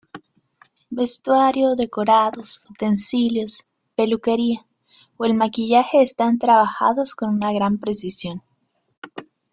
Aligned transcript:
Vestuario, 0.89 1.75
decorados, 1.75 2.63
utensilios, 2.67 3.67
peluquería 3.95 4.65
o 5.17 5.25
el 5.25 5.35
maquillaje 5.35 6.01
están 6.01 6.39
trabajados 6.39 7.13
con 7.13 7.29
una 7.35 7.53
gran 7.53 7.77
precisión. 7.77 8.41